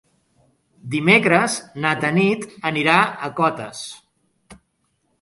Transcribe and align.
Dimecres 0.95 1.59
na 1.85 1.93
Tanit 2.05 2.49
anirà 2.73 2.99
a 3.03 3.33
Cotes. 3.43 3.87